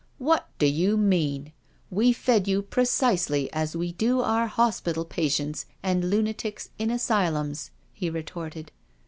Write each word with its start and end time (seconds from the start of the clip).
"What 0.31 0.47
do 0.57 0.65
you 0.65 0.97
mean? 0.97 1.53
We 1.91 2.11
fed 2.11 2.47
you 2.47 2.63
precisely 2.63 3.53
as 3.53 3.75
we 3.75 3.91
do 3.91 4.19
our 4.21 4.47
hospital 4.47 5.05
patients 5.05 5.67
and 5.83 6.09
lunatics 6.09 6.69
in 6.79 6.89
asylums," 6.89 7.69
he 7.93 8.09
retorted. 8.09 8.71